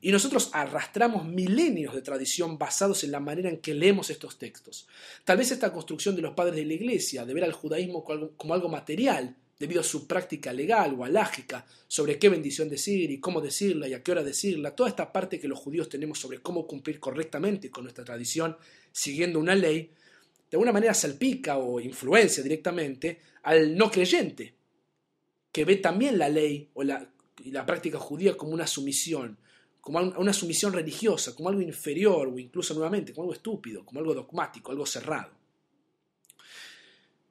[0.02, 4.88] Y nosotros arrastramos milenios de tradición basados en la manera en que leemos estos textos.
[5.24, 8.04] Tal vez esta construcción de los padres de la Iglesia, de ver al judaísmo
[8.38, 13.20] como algo material, debido a su práctica legal o alágica sobre qué bendición decir y
[13.20, 16.40] cómo decirla y a qué hora decirla, toda esta parte que los judíos tenemos sobre
[16.40, 18.58] cómo cumplir correctamente con nuestra tradición
[18.92, 19.92] siguiendo una ley,
[20.50, 24.54] de alguna manera salpica o influencia directamente al no creyente,
[25.52, 27.10] que ve también la ley o la,
[27.44, 29.38] y la práctica judía como una sumisión,
[29.80, 34.14] como una sumisión religiosa, como algo inferior o incluso nuevamente como algo estúpido, como algo
[34.14, 35.32] dogmático, algo cerrado.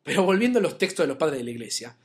[0.03, 1.97] Pero volviendo a los textos de los padres de la iglesia,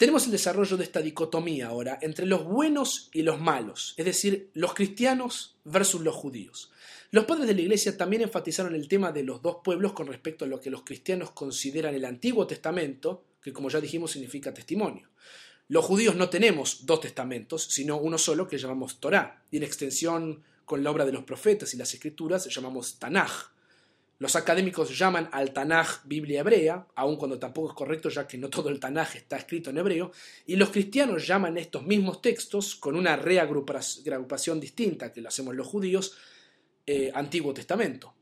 [0.00, 4.48] tenemos el desarrollo de esta dicotomía ahora entre los buenos y los malos, es decir,
[4.54, 6.72] los cristianos versus los judíos.
[7.10, 10.46] Los padres de la Iglesia también enfatizaron el tema de los dos pueblos con respecto
[10.46, 15.06] a lo que los cristianos consideran el Antiguo Testamento, que como ya dijimos significa testimonio.
[15.68, 20.42] Los judíos no tenemos dos testamentos, sino uno solo que llamamos Torá, y en extensión
[20.64, 23.50] con la obra de los profetas y las escrituras llamamos Tanaj.
[24.20, 28.50] Los académicos llaman al Tanaj Biblia hebrea, aun cuando tampoco es correcto ya que no
[28.50, 30.12] todo el Tanaj está escrito en hebreo,
[30.46, 35.66] y los cristianos llaman estos mismos textos con una reagrupación distinta que lo hacemos los
[35.66, 36.18] judíos,
[36.86, 38.12] eh, Antiguo Testamento.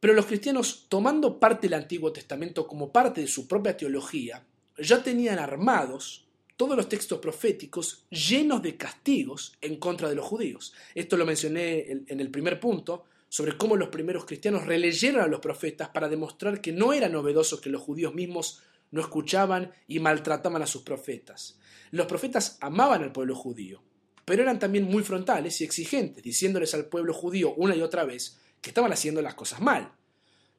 [0.00, 4.42] Pero los cristianos, tomando parte del Antiguo Testamento como parte de su propia teología,
[4.78, 6.24] ya tenían armados
[6.56, 10.72] todos los textos proféticos llenos de castigos en contra de los judíos.
[10.94, 15.40] Esto lo mencioné en el primer punto, sobre cómo los primeros cristianos releyeron a los
[15.40, 20.60] profetas para demostrar que no era novedoso que los judíos mismos no escuchaban y maltrataban
[20.60, 21.58] a sus profetas.
[21.92, 23.80] Los profetas amaban al pueblo judío,
[24.26, 28.38] pero eran también muy frontales y exigentes, diciéndoles al pueblo judío una y otra vez
[28.60, 29.92] que estaban haciendo las cosas mal.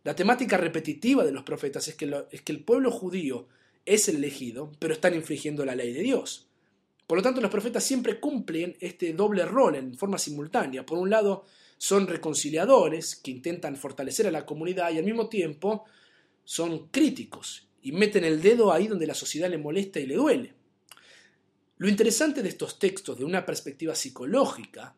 [0.04, 3.50] La temática repetitiva de los profetas es que, es que el pueblo judío
[3.86, 6.48] es el elegido, pero están infringiendo la ley de Dios.
[7.06, 10.84] Por lo tanto, los profetas siempre cumplen este doble rol en forma simultánea.
[10.88, 11.46] Por un lado,
[11.84, 15.84] son reconciliadores que intentan fortalecer a la comunidad y al mismo tiempo
[16.46, 20.54] son críticos y meten el dedo ahí donde la sociedad le molesta y le duele.
[21.76, 24.96] Lo interesante de estos textos de una perspectiva psicológica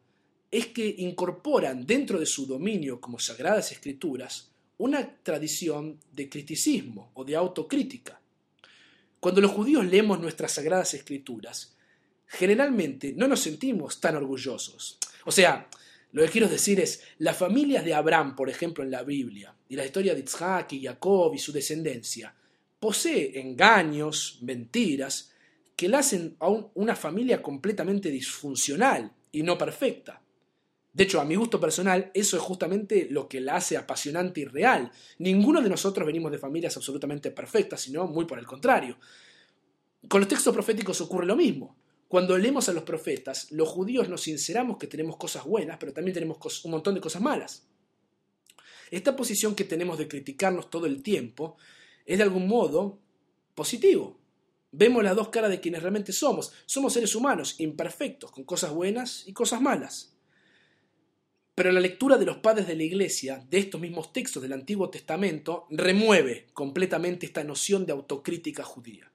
[0.52, 7.26] es que incorporan dentro de su dominio como sagradas escrituras una tradición de criticismo o
[7.26, 8.21] de autocrítica.
[9.19, 11.76] Cuando los judíos leemos nuestras sagradas escrituras,
[12.28, 15.00] generalmente no nos sentimos tan orgullosos.
[15.26, 15.67] O sea,
[16.15, 19.75] lo que quiero decir es, las familias de Abraham, por ejemplo, en la Biblia, y
[19.75, 22.34] la historia de Isaac y Jacob y su descendencia,
[22.80, 25.34] posee engaños, mentiras,
[25.75, 30.21] que la hacen a una familia completamente disfuncional y no perfecta.
[30.93, 34.45] De hecho, a mi gusto personal, eso es justamente lo que la hace apasionante y
[34.45, 34.89] real.
[35.17, 38.97] Ninguno de nosotros venimos de familias absolutamente perfectas, sino muy por el contrario.
[40.08, 41.75] Con los textos proféticos ocurre lo mismo.
[42.15, 46.13] Cuando leemos a los profetas, los judíos nos sinceramos que tenemos cosas buenas, pero también
[46.13, 47.67] tenemos un montón de cosas malas.
[48.89, 51.58] Esta posición que tenemos de criticarnos todo el tiempo
[52.06, 52.99] es de algún modo
[53.54, 54.17] positivo.
[54.71, 56.54] Vemos las dos caras de quienes realmente somos.
[56.65, 60.15] Somos seres humanos, imperfectos, con cosas buenas y cosas malas.
[61.54, 64.89] Pero la lectura de los padres de la Iglesia, de estos mismos textos del Antiguo
[64.89, 69.12] Testamento, remueve completamente esta noción de autocrítica judía.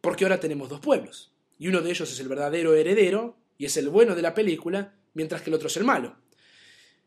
[0.00, 1.29] Porque ahora tenemos dos pueblos
[1.60, 4.94] y uno de ellos es el verdadero heredero y es el bueno de la película,
[5.12, 6.16] mientras que el otro es el malo.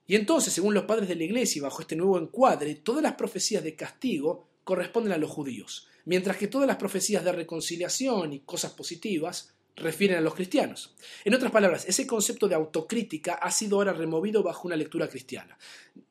[0.06, 3.16] Y entonces, según los padres de la iglesia y bajo este nuevo encuadre, todas las
[3.16, 8.42] profecías de castigo corresponden a los judíos, mientras que todas las profecías de reconciliación y
[8.42, 10.94] cosas positivas refieren a los cristianos.
[11.26, 15.58] En otras palabras, ese concepto de autocrítica ha sido ahora removido bajo una lectura cristiana.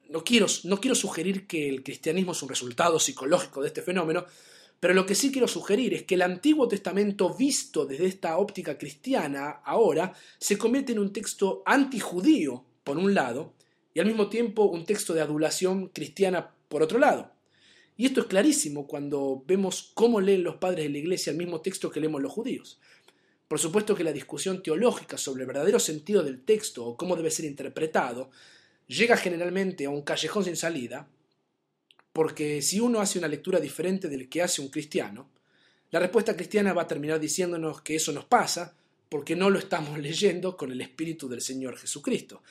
[0.08, 4.26] No quiero, no quiero sugerir que el cristianismo es un resultado psicológico de este fenómeno,
[4.82, 8.76] pero lo que sí quiero sugerir es que el Antiguo Testamento visto desde esta óptica
[8.76, 13.54] cristiana ahora se convierte en un texto antijudío, por un lado,
[13.94, 17.30] y al mismo tiempo un texto de adulación cristiana, por otro lado.
[17.96, 21.60] Y esto es clarísimo cuando vemos cómo leen los padres de la Iglesia el mismo
[21.60, 22.80] texto que leemos los judíos.
[23.46, 27.30] Por supuesto que la discusión teológica sobre el verdadero sentido del texto o cómo debe
[27.30, 28.30] ser interpretado
[28.88, 31.06] llega generalmente a un callejón sin salida,
[32.12, 35.30] porque si uno hace una lectura diferente del que hace un cristiano,
[35.90, 38.74] La respuesta cristiana va a terminar diciéndonos que eso nos pasa
[39.10, 42.42] porque no lo estamos leyendo con el Espíritu del Señor Jesucristo.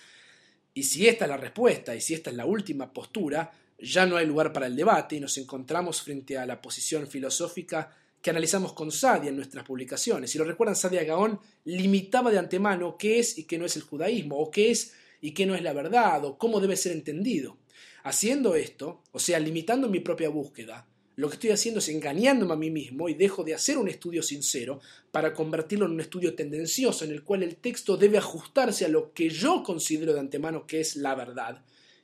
[0.75, 4.15] Y si esta es la respuesta y si esta es la última postura, ya no
[4.15, 8.73] hay lugar para el debate y nos encontramos frente a la posición filosófica que analizamos
[8.73, 10.29] con Sadia en nuestras publicaciones.
[10.29, 13.81] Si lo recuerdan, Sadia Gaón limitaba de antemano qué es y qué no es el
[13.81, 17.57] judaísmo, o qué es y qué no es la verdad, o cómo debe ser entendido.
[18.03, 22.57] Haciendo esto, o sea, limitando mi propia búsqueda, lo que estoy haciendo es engañándome a
[22.57, 24.79] mí mismo y dejo de hacer un estudio sincero
[25.11, 29.13] para convertirlo en un estudio tendencioso en el cual el texto debe ajustarse a lo
[29.13, 31.63] que yo considero de antemano que es la verdad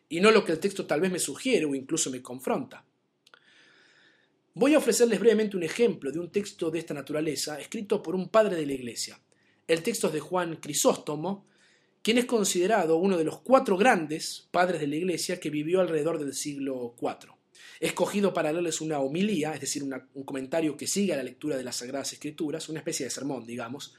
[0.09, 2.85] y no lo que el texto tal vez me sugiere o incluso me confronta.
[4.53, 8.29] Voy a ofrecerles brevemente un ejemplo de un texto de esta naturaleza escrito por un
[8.29, 9.19] padre de la Iglesia.
[9.67, 11.45] El texto es de Juan Crisóstomo,
[12.07, 16.17] quien es considerado uno de los cuatro grandes padres de la Iglesia que vivió alrededor
[16.17, 17.33] del siglo IV.
[17.81, 21.65] Escogido para leerles una homilía, es decir, un comentario que sigue a la lectura de
[21.65, 23.93] las Sagradas Escrituras, una especie de sermón, digamos,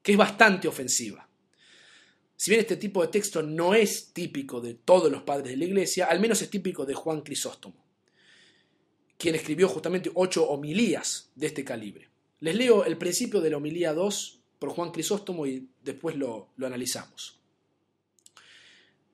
[0.00, 1.28] que es bastante ofensiva.
[2.36, 5.64] Si bien este tipo de texto no es típico de todos los padres de la
[5.64, 7.84] Iglesia, al menos es típico de Juan Crisóstomo
[9.18, 12.10] quien escribió justamente ocho homilías de este calibre.
[12.38, 17.39] Les leo el principio de la homilía 2 por Juan Crisóstomo y después lo analizamos.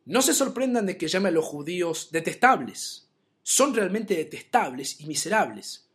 [0.07, 3.09] No se sorprendan de que llame a los judíos detestables.
[3.43, 5.89] Son realmente detestables y miserables.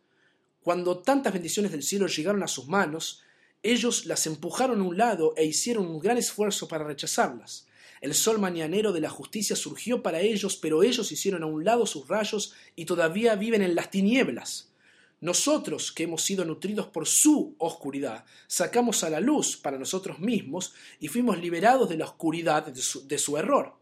[0.61, 3.23] Cuando tantas bendiciones del cielo llegaron a sus manos,
[3.63, 7.67] ellos las empujaron a un lado e hicieron un gran esfuerzo para rechazarlas.
[8.01, 11.85] El sol mañanero de la justicia surgió para ellos, pero ellos hicieron a un lado
[11.85, 14.73] sus rayos y todavía viven en las tinieblas.
[15.21, 20.73] Nosotros, que hemos sido nutridos por su oscuridad, sacamos a la luz para nosotros mismos
[20.99, 23.79] y fuimos liberados de la oscuridad de su, de su error.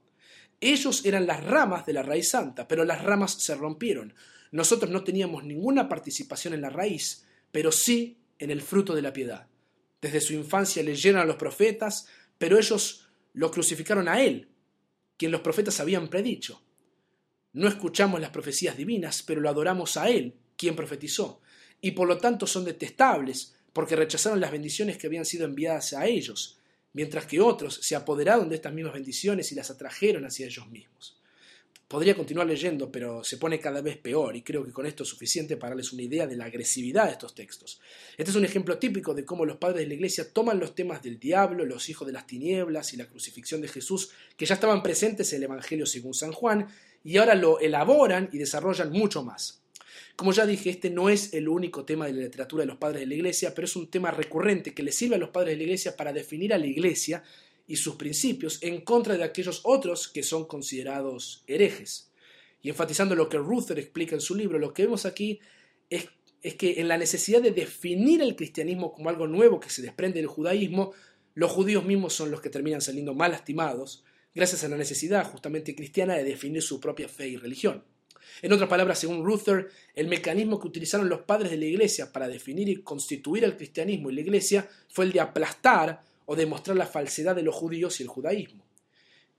[0.62, 4.14] Ellos eran las ramas de la raíz santa, pero las ramas se rompieron.
[4.52, 9.14] Nosotros no teníamos ninguna participación en la raíz, pero sí en el fruto de la
[9.14, 9.48] piedad.
[10.02, 14.50] Desde su infancia leyeron a los profetas, pero ellos lo crucificaron a él,
[15.18, 16.62] quien los profetas habían predicho.
[17.54, 21.42] No escuchamos las profecías divinas, pero lo adoramos a él, quien profetizó,
[21.82, 26.06] y por lo tanto son detestables, porque rechazaron las bendiciones que habían sido enviadas a
[26.06, 26.59] ellos,
[26.94, 31.20] mientras que otros se apoderaron de estas mismas bendiciones y las atrajeron hacia ellos mismos.
[31.90, 35.10] Podría continuar leyendo, pero se pone cada vez peor y creo que con esto es
[35.10, 37.82] suficiente para darles una idea de la agresividad de estos textos.
[38.16, 41.02] Este es un ejemplo típico de cómo los padres de la Iglesia toman los temas
[41.02, 44.84] del diablo, los hijos de las tinieblas y la crucifixión de Jesús, que ya estaban
[44.84, 46.68] presentes en el Evangelio según San Juan,
[47.04, 49.60] y ahora lo elaboran y desarrollan mucho más.
[50.20, 53.00] Como ya dije, este no es el único tema de la literatura de los padres
[53.00, 55.56] de la Iglesia, pero es un tema recurrente que le sirve a los padres de
[55.60, 57.24] la Iglesia para definir a la Iglesia
[57.68, 62.12] y sus principios en contra de aquellos otros que son considerados herejes.
[62.62, 65.40] Y enfatizando lo que Ruther explica en su libro, lo que vemos aquí
[65.90, 66.10] es,
[66.42, 70.20] es que en la necesidad de definir el cristianismo como algo nuevo que se desprende
[70.20, 70.92] del judaísmo,
[71.34, 74.04] los judíos mismos son los que terminan saliendo mal lastimados,
[74.36, 77.86] gracias a la necesidad justamente cristiana de definir su propia fe y religión.
[78.42, 82.28] En otras palabras, según Ruther, el mecanismo que utilizaron los padres de la Iglesia para
[82.28, 86.86] definir y constituir el cristianismo y la Iglesia fue el de aplastar o demostrar la
[86.86, 88.66] falsedad de los judíos y el judaísmo.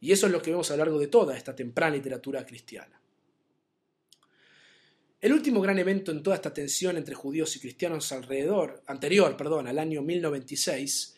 [0.01, 3.01] Y eso es lo que vemos a lo largo de toda esta temprana literatura cristiana.
[5.21, 9.69] El último gran evento en toda esta tensión entre judíos y cristianos alrededor, anterior, perdón,
[9.69, 11.17] al año 1096,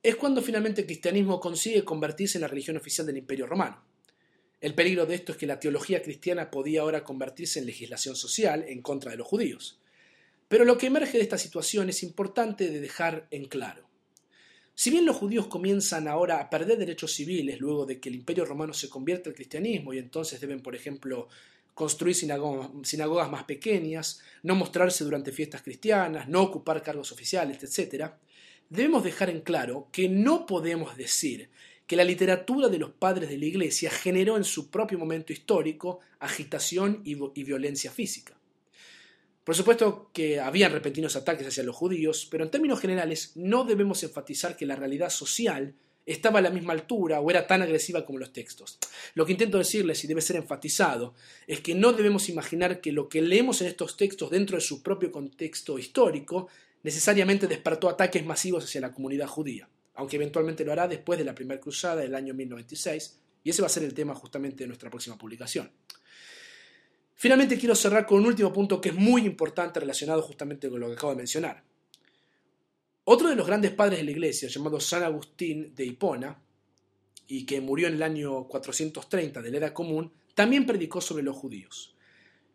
[0.00, 3.82] es cuando finalmente el cristianismo consigue convertirse en la religión oficial del Imperio Romano.
[4.64, 8.64] El peligro de esto es que la teología cristiana podía ahora convertirse en legislación social
[8.66, 9.78] en contra de los judíos.
[10.48, 13.86] Pero lo que emerge de esta situación es importante de dejar en claro.
[14.74, 18.46] Si bien los judíos comienzan ahora a perder derechos civiles luego de que el imperio
[18.46, 21.28] romano se convierte al cristianismo y entonces deben, por ejemplo,
[21.74, 28.12] construir sinagogas, más pequeñas, no mostrarse durante fiestas cristianas, no ocupar cargos oficiales, etc.,
[28.70, 31.50] debemos dejar en claro que no podemos decir
[31.86, 36.00] que la literatura de los padres de la Iglesia generó en su propio momento histórico
[36.18, 38.34] agitación y violencia física.
[39.44, 44.02] Por supuesto que habían repentinos ataques hacia los judíos, pero en términos generales no debemos
[44.02, 45.74] enfatizar que la realidad social
[46.06, 48.78] estaba a la misma altura o era tan agresiva como los textos.
[49.14, 51.14] Lo que intento decirles, y debe ser enfatizado,
[51.46, 54.82] es que no debemos imaginar que lo que leemos en estos textos dentro de su
[54.82, 56.48] propio contexto histórico
[56.82, 61.34] necesariamente despertó ataques masivos hacia la comunidad judía, aunque eventualmente lo hará después de la
[61.34, 64.90] primera cruzada del año 1096, y ese va a ser el tema justamente de nuestra
[64.90, 65.70] próxima publicación.
[67.14, 70.88] Finalmente quiero cerrar con un último punto que es muy importante relacionado justamente con lo
[70.88, 71.62] que acabo de mencionar.
[73.04, 76.38] Otro de los grandes padres de la iglesia, llamado San Agustín de Hipona,
[77.26, 81.36] y que murió en el año 430 de la Edad Común, también predicó sobre los
[81.36, 81.93] judíos.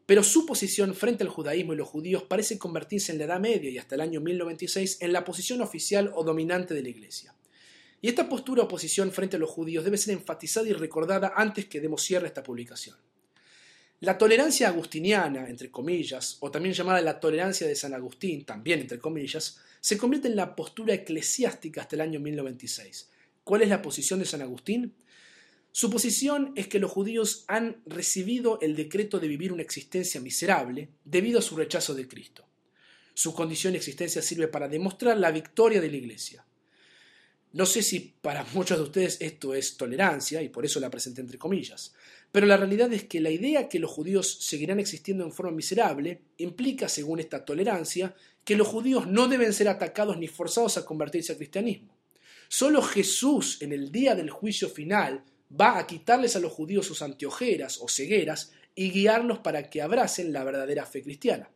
[0.10, 3.70] Pero su posición frente al judaísmo y los judíos parece convertirse en la Edad Media
[3.70, 7.36] y hasta el año 1096 en la posición oficial o dominante de la Iglesia.
[8.02, 11.68] Y esta postura o posición frente a los judíos debe ser enfatizada y recordada antes
[11.68, 12.98] que demos cierre a esta publicación.
[14.00, 18.98] La tolerancia agustiniana, entre comillas, o también llamada la tolerancia de San Agustín, también entre
[18.98, 23.12] comillas, se convierte en la postura eclesiástica hasta el año 1096.
[23.44, 24.96] ¿Cuál es la posición de San Agustín?
[25.72, 30.90] Su posición es que los judíos han recibido el decreto de vivir una existencia miserable
[31.06, 32.46] debido a su rechazo de Cristo.
[33.14, 36.46] Su condición y existencia sirve para demostrar la victoria de la Iglesia.
[37.52, 41.22] No sé si para muchos de ustedes esto es tolerancia, y por eso la presenté
[41.22, 41.94] entre comillas,
[42.32, 46.22] pero la realidad es que la idea que los judíos seguirán existiendo en forma miserable
[46.38, 51.32] implica, según esta tolerancia, que los judíos no deben ser atacados ni forzados a convertirse
[51.32, 51.98] al cristianismo.
[52.48, 57.02] Solo Jesús en el día del juicio final va a quitarles a los judíos sus
[57.02, 61.50] anteojeras o cegueras y guiarlos para que abracen la verdadera fe cristiana.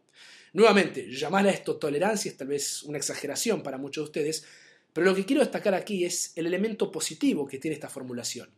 [0.53, 4.45] Nuevamente, llamar a esto tolerancia es tal vez una exageración para muchos de ustedes,
[4.93, 8.49] pero lo que quiero destacar aquí es el elemento positivo que tiene esta formulación.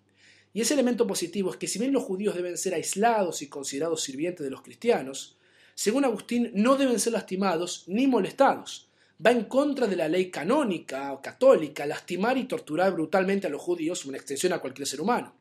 [0.53, 4.03] Y ese elemento positivo es que si bien los judíos deben ser aislados y considerados
[4.03, 5.37] sirvientes de los cristianos,
[5.73, 8.84] según Agustín no deben ser lastimados ni molestados,
[9.23, 13.61] va en contra de la ley canónica o católica lastimar y torturar brutalmente a los
[13.61, 15.35] judíos, una extensión a cualquier ser humano.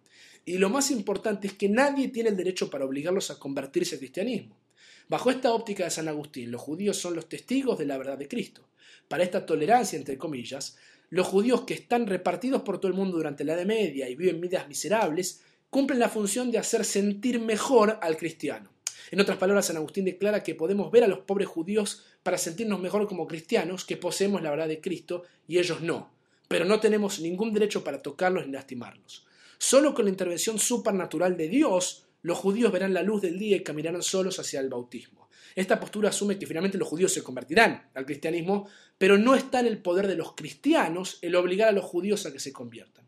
[0.44, 4.00] Y lo más importante es que nadie tiene el derecho para obligarlos a convertirse al
[4.00, 4.56] cristianismo.
[5.08, 8.28] Bajo esta óptica de San Agustín, los judíos son los testigos de la verdad de
[8.28, 8.68] Cristo.
[9.08, 10.76] Para esta tolerancia, entre comillas,
[11.10, 14.40] los judíos que están repartidos por todo el mundo durante la Edad Media y viven
[14.40, 18.70] vidas miserables, cumplen la función de hacer sentir mejor al cristiano.
[19.10, 22.80] En otras palabras, San Agustín declara que podemos ver a los pobres judíos para sentirnos
[22.80, 26.10] mejor como cristianos, que poseemos la verdad de Cristo y ellos no,
[26.48, 29.26] pero no tenemos ningún derecho para tocarlos ni lastimarlos.
[29.58, 33.62] Solo con la intervención supernatural de Dios, los judíos verán la luz del día y
[33.62, 35.28] caminarán solos hacia el bautismo.
[35.54, 38.68] Esta postura asume que finalmente los judíos se convertirán al cristianismo,
[38.98, 42.32] pero no está en el poder de los cristianos el obligar a los judíos a
[42.32, 43.06] que se conviertan.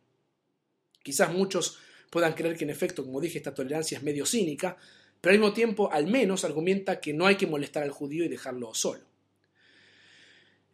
[1.03, 1.79] Quizás muchos
[2.11, 4.77] puedan creer que en efecto, como dije, esta tolerancia es medio cínica,
[5.21, 8.29] pero al mismo tiempo al menos argumenta que no hay que molestar al judío y
[8.29, 9.01] dejarlo solo.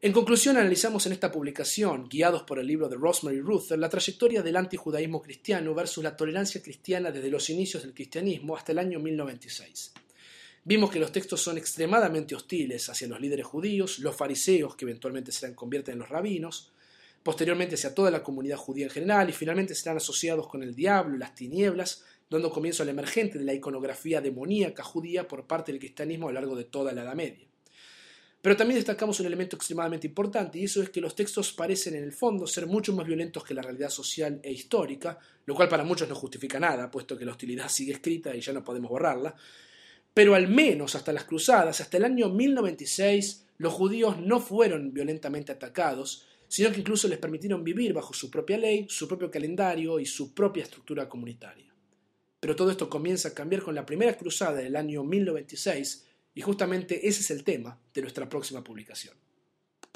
[0.04, 4.42] En conclusión, analizamos en esta publicación, guiados por el libro de Rosemary Ruther, la trayectoria
[4.42, 8.98] del antijudaísmo cristiano versus la tolerancia cristiana desde los inicios del cristianismo hasta el año
[8.98, 9.92] 1096.
[10.64, 15.30] Vimos que los textos son extremadamente hostiles hacia los líderes judíos, los fariseos, que eventualmente
[15.30, 16.72] se convierten en los rabinos,
[17.22, 21.14] posteriormente hacia toda la comunidad judía en general, y finalmente serán asociados con el diablo
[21.14, 25.78] y las tinieblas, dando comienzo al emergente de la iconografía demoníaca judía por parte del
[25.78, 27.46] cristianismo a lo largo de toda la Edad Media.
[28.42, 32.02] Pero también destacamos un elemento extremadamente importante, y eso es que los textos parecen en
[32.02, 35.16] el fondo ser mucho más violentos que la realidad social e histórica,
[35.46, 38.52] lo cual para muchos no justifica nada, puesto que la hostilidad sigue escrita y ya
[38.52, 39.36] no podemos borrarla.
[40.12, 45.52] Pero al menos hasta las cruzadas, hasta el año 1096, los judíos no fueron violentamente
[45.52, 50.04] atacados, sino que incluso les permitieron vivir bajo su propia ley, su propio calendario y
[50.04, 51.71] su propia estructura comunitaria.
[52.42, 57.06] Pero todo esto comienza a cambiar con la primera cruzada del año 1096, y justamente
[57.06, 59.14] ese es el tema de nuestra próxima publicación.